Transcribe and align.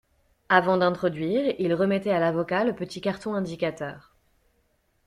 Avant 0.49 0.77
d'introduire, 0.77 1.53
il 1.59 1.75
remettait 1.75 2.09
à 2.09 2.17
l'avocat 2.19 2.63
le 2.63 2.73
petit 2.73 3.01
carton 3.01 3.35
indicateur. 3.35 4.15